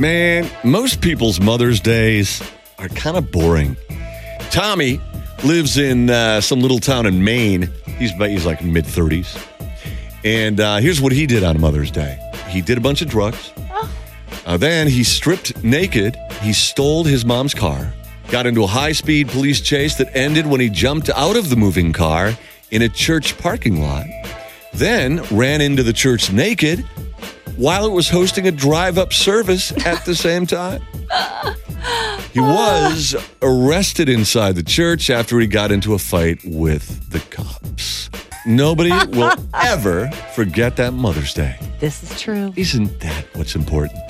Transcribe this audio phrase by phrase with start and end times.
[0.00, 2.42] Man, most people's Mother's Days
[2.78, 3.76] are kind of boring.
[4.50, 4.98] Tommy
[5.44, 7.68] lives in uh, some little town in Maine.
[7.98, 9.38] He's he's like mid 30s.
[10.24, 12.18] And uh, here's what he did on Mother's Day
[12.48, 13.52] he did a bunch of drugs.
[14.46, 16.16] Uh, then he stripped naked.
[16.40, 17.92] He stole his mom's car,
[18.30, 21.56] got into a high speed police chase that ended when he jumped out of the
[21.56, 22.32] moving car
[22.70, 24.06] in a church parking lot.
[24.72, 26.86] Then ran into the church naked
[27.60, 30.80] while it was hosting a drive up service at the same time.
[32.32, 38.08] He was arrested inside the church after he got into a fight with the cops.
[38.46, 41.58] Nobody will ever forget that Mother's Day.
[41.80, 42.54] This is true.
[42.56, 44.00] Isn't that what's important?